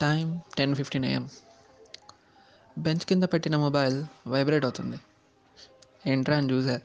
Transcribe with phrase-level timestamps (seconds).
[0.00, 1.28] Time ten fifteen AM.
[2.78, 4.98] Bench కింద పెట్టిన mobile vibrate అవుతుంది.
[6.06, 6.80] ఏంట్రా అని చూసా.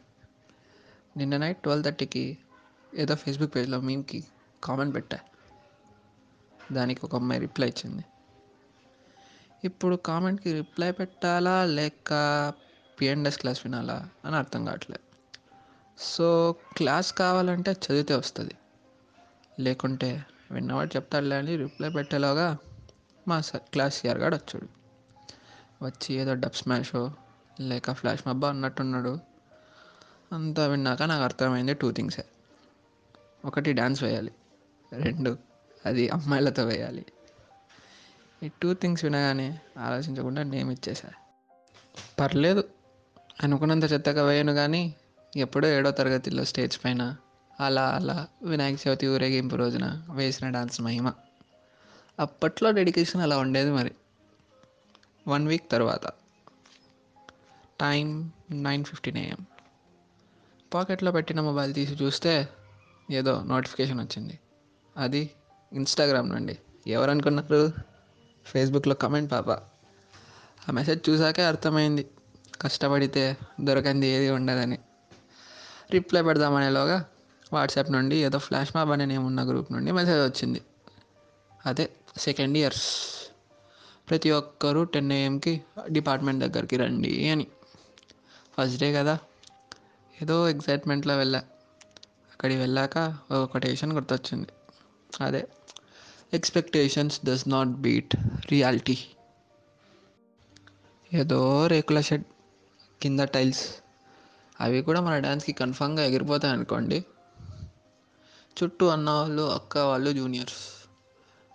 [1.17, 2.37] నిన్న నైట్ ట్వెల్వ్ థర్టీకి
[2.96, 4.24] ఏదో ఫేస్బుక్ పేజ్లో మీమ్కి
[4.63, 5.19] కామెంట్ పెట్టా.
[6.72, 8.03] దానికి ఒక అమ్మాయి రిప్లై ఇచ్చింది.
[9.63, 12.13] ఇప్పుడు కామెంట్కి రిప్లై పెట్టాలా లేక
[13.01, 15.05] పిఎన్ఎస్ క్లాస్ వినాలా అని అర్థం కావట్లేదు
[15.97, 18.55] సో క్లాస్ కావాలంటే చదివితే వస్తుంది.
[19.59, 22.57] లేకుంటే విన్నవాడు చెప్తాడులే అని రిప్లై పెట్టేలోగా
[23.27, 24.67] మా సార్ క్లాస్ సిఆర్ గాడు వచ్చాడు.
[25.85, 27.11] వచ్చి ఏదో డబ్ స్మాషో
[27.59, 29.19] లేక ఫ్లాష్ మబ్బా అన్నట్టున్నాడు.
[30.33, 32.25] అంతా విన్నాక నాకు అర్థమైంది టూ థింగ్సే.
[33.45, 34.31] ఒకటి డ్యాన్స్ వేయాలి.
[34.93, 35.37] రెండు
[35.85, 37.05] అది అమ్మాయిలతో వేయాలి.
[38.43, 41.09] ఈ టూ థింగ్స్ వినగానే ఆలోచించకుండా నేమ్ ఇచ్చేసా
[42.20, 42.70] పర్లేదు
[43.43, 44.95] అనుకున్నంత చెత్తగా వేయను కానీ
[45.37, 47.15] ఎప్పుడో ఏడో తరగతిలో స్టేజ్ పైన
[47.59, 51.13] అలా అలా వినాయక చవితి ఊరేగింపు రోజున వేసిన డాన్స్ మహిమ.
[52.19, 53.91] అప్పట్లో డెడికేషన్ అలా ఉండేది మరి.
[55.27, 56.07] వన్ వీక్ తర్వాత.
[57.81, 59.45] Time nine fifteen AM.
[60.73, 62.49] పాకెట్లో పెట్టిన మొబైల్ తీసి చూస్తే
[63.11, 64.39] ఏదో నోటిఫికేషన్ వచ్చింది.
[64.98, 65.31] అది
[65.73, 66.58] ఇన్స్టాగ్రామ్ నుండి.
[66.88, 67.72] ఎవరనుకున్నారు?
[68.45, 69.52] ఫేస్బుక్లో కమెంట్ పాప.
[70.70, 72.09] ఆ మెసేజ్ చూసాకే అర్థమైంది.
[72.61, 74.80] కష్టపడితే దొరకంది ఏది ఉండదని.
[75.92, 77.06] రిప్లై పెడదామనేలోగా
[77.54, 80.61] వాట్సాప్ నుండి ఏదో ఫ్లాష్ మాబ్ అనే నేమ్ ఉన్న గ్రూప్ నుండి మెసేజ్ వచ్చింది.
[81.66, 83.10] అదే సెకండ్ ఇయర్స్
[84.10, 87.48] ప్రతి ఒక్కరూ టెన్ ఏఎంకి డిపార్ట్మెంట్ దగ్గరికి రండి అని.
[88.58, 89.20] ఫస్ట్ డే కదా.
[90.22, 91.40] ఏదో ఎగ్జైట్మెంట్లో వెళ్ళా.
[92.32, 94.48] అక్కడికి వెళ్ళాక ఒక కొటేషన్ గుర్తొచ్చింది.
[95.24, 95.48] అదే
[96.34, 98.16] expectations does not beat
[98.52, 98.98] reality
[101.14, 102.23] ఏదో రేకుల షెడ్
[103.02, 103.76] కింద టైల్స్.
[104.62, 107.06] అవి కూడా మన డ్యాన్స్కి కన్ఫామ్గా ఎగిరిపోతాయి అనుకోండి
[108.64, 110.79] చుట్టూ అన్న వాళ్ళు అక్క వాళ్ళు జూనియర్స్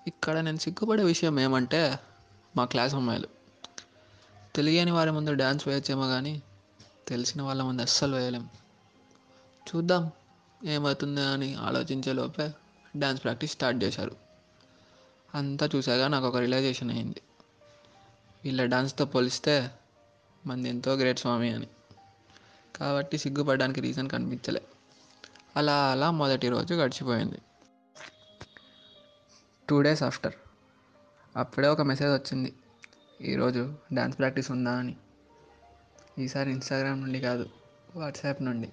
[0.07, 1.99] ఇక్కడ నేను సిగ్గుపడే విషయం ఏమంటే
[2.57, 3.29] మా క్లాస్ అమ్మాయిలు.
[4.55, 6.43] తెలియని వారి ముందు డ్యాన్స్ వేయచ్చేమో కానీ
[7.09, 8.49] తెలిసిన వాళ్ళ ముందు అస్సలు వేయలేం.
[9.69, 10.11] చూద్దాం
[10.65, 12.51] ఏమవుతుందో అని ఆలోచించే లోపే
[12.97, 14.17] డ్యాన్స్ ప్రాక్టీస్ స్టార్ట్ చేశారు.
[15.35, 17.23] అంతా చూసాక నాకు ఒక రియలైజేషన్ అయింది.
[18.45, 19.71] వీళ్ళ డాన్స్తో పోలిస్తే
[20.47, 21.67] మంది ఎంతో గ్రేట్ స్వామి అని.
[22.77, 24.63] కాబట్టి సిగ్గుపడడానికి రీజన్ కనిపించలే.
[25.57, 27.39] అలా అలా మొదటి రోజు గడిచిపోయింది.
[29.69, 30.33] టూ డేస్ ఆఫ్టర్
[31.37, 32.53] అప్పుడే ఒక మెసేజ్ వచ్చింది.
[33.21, 34.97] ఈరోజు డ్యాన్స్ ప్రాక్టీస్ ఉందా అని.
[36.19, 37.49] ఈసారి ఇన్స్టాగ్రామ్ నుండి కాదు
[37.97, 38.69] వాట్సాప్ నుండి.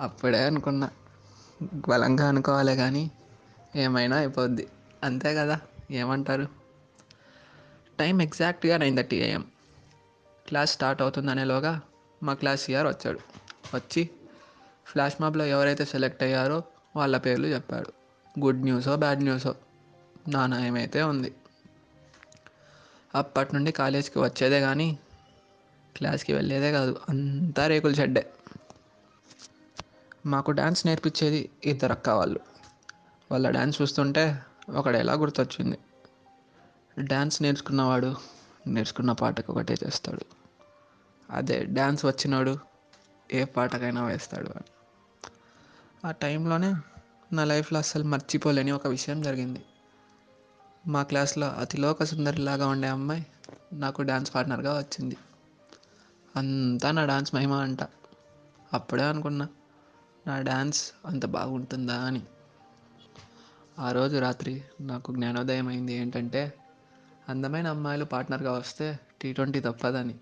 [0.00, 0.90] అప్పుడే అనుకున్నా
[1.88, 3.10] బలంగా అనుకోవాలి కానీ
[3.76, 4.68] ఏమైనా అయిపోద్ది.
[5.04, 6.46] అంతే కదా ఏమంటారు?
[7.98, 9.44] టైం ఎగ్జాక్ట్గా nine thirty AM
[10.48, 11.80] class start అవుతుందనేలోగా
[12.22, 13.18] మా క్లాస్ సిఆర్ వచ్చాడు.
[13.74, 14.10] వచ్చి
[14.86, 16.64] ఫ్లాష్ మాబ్లో ఎవరైతే సెలెక్ట్ అయ్యారో
[16.96, 17.92] వాళ్ళ పేర్లు చెప్పాడు.
[18.40, 19.54] గుడ్ న్యూసో బ్యాడ్ న్యూసో
[20.28, 21.34] నా నయమైతే ఉంది.
[23.14, 24.98] అప్పటి నుండి కాలేజ్కి వచ్చేదే కానీ
[25.96, 27.00] క్లాస్కి వెళ్ళేదే కాదు.
[27.08, 28.32] అంతా రేకుల షెడ్డే.
[30.26, 32.40] మాకు డ్యాన్స్ నేర్పించేది ఇద్దరు అక్క వాళ్ళు.
[33.32, 35.78] వాళ్ళ డ్యాన్స్ చూస్తుంటే ఒకడు ఎలా గుర్తొచ్చింది.
[36.98, 38.16] డ్యాన్స్ నేర్చుకున్నవాడు
[38.66, 40.20] నేర్చుకున్న పాటకు ఒకటే చేస్తాడు.
[41.30, 42.58] అదే డ్యాన్స్ వచ్చినాడు
[43.32, 44.70] ఏ పాటకైనా వేస్తాడు అని.
[46.06, 46.74] ఆ టైంలోనే
[47.32, 49.64] నా లైఫ్లో అస్సలు మర్చిపోలేని ఒక విషయం జరిగింది.
[50.88, 53.26] మా క్లాస్లో అతిలోక సుందరిలాగా ఉండే అమ్మాయి
[53.72, 55.16] నాకు డ్యాన్స్ పార్ట్నర్గా వచ్చింది.
[56.36, 57.78] అంతా నా డ్యాన్స్ మహిమ అంట.
[58.72, 59.48] అప్పుడే అనుకున్నా
[60.26, 62.22] నా డ్యాన్స్ అంత బాగుంటుందా అని.
[63.78, 66.54] ఆ రోజు రాత్రి నాకు జ్ఞానోదయం అయింది ఏంటంటే
[67.28, 70.14] అందమైన అమ్మాయిలు పార్ట్నర్గా వస్తే టీ ట్వంటీ తప్పదని.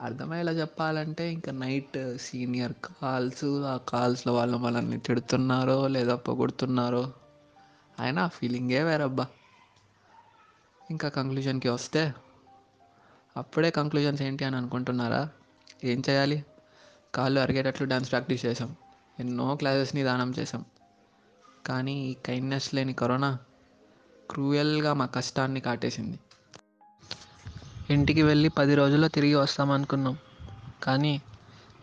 [0.00, 7.12] అర్థమయ్యేలా చెప్పాలంటే ఇంకా నైట్ సీనియర్ కాల్స్ ఆ కాల్స్లో వాళ్ళు మనల్ని తిడుతున్నారో లేదా పొగుడుతున్నారో
[8.00, 9.26] అయినా ఆ ఫీలింగే వేరబ్బా.
[10.90, 12.14] ఇంకా కంక్లూజన్కి వస్తే
[13.36, 15.28] అప్పుడే కంక్లూజన్స్ ఏంటి అని అనుకుంటున్నారా?
[15.84, 16.44] ఏం చేయాలి?
[17.14, 18.76] కాళ్ళు అరిగేటట్లు డ్యాన్స్ ప్రాక్టీస్ చేసాం
[19.20, 20.64] ఎన్నో క్లాసెస్ని దానం చేసాం
[21.66, 23.38] కానీ ఈ కైండ్నెస్ లేని కరోనా
[24.30, 26.18] క్రూయల్గా మా కష్టాన్ని కాటేసింది.
[27.90, 30.18] ఇంటికి వెళ్ళి పది రోజుల్లో తిరిగి వస్తామనుకున్నాం
[30.82, 31.22] కానీ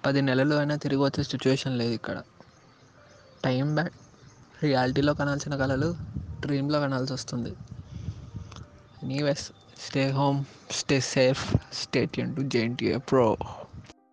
[0.05, 2.23] పది నెలలు అయినా తిరిగి వచ్చే సిచ్యువేషన్ లేదు ఇక్కడ.
[3.43, 3.93] టైం బ్యాడ్
[4.63, 5.95] రియాలిటీలో కనాల్సిన కళలు
[6.39, 7.55] డ్రీమ్లో కనాల్సి వస్తుంది.
[9.03, 13.37] Anyways, stay home, stay safe, stay tuned to JNTA Pro.